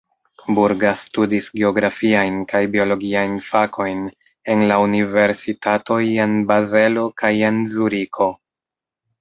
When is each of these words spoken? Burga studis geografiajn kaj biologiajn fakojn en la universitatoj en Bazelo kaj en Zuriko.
Burga 0.59 0.93
studis 0.99 1.49
geografiajn 1.59 2.39
kaj 2.53 2.61
biologiajn 2.75 3.37
fakojn 3.49 4.01
en 4.55 4.65
la 4.73 4.81
universitatoj 4.87 6.01
en 6.27 6.37
Bazelo 6.53 7.05
kaj 7.25 7.35
en 7.53 7.65
Zuriko. 7.77 8.33